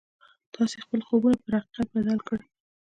[0.53, 2.45] تاسې خپل خوبونه پر حقيقت بدل کړئ.